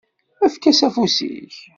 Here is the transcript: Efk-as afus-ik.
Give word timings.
Efk-as 0.45 0.79
afus-ik. 0.87 1.55